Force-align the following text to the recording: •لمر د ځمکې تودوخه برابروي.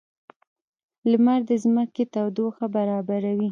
•لمر 1.11 1.39
د 1.49 1.51
ځمکې 1.63 2.03
تودوخه 2.13 2.65
برابروي. 2.75 3.49